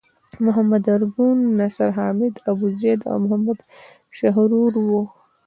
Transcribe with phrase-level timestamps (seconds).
[0.45, 3.59] محمد ارګون، نصر حامد ابوزید او محمد
[4.17, 5.01] شحرور وو.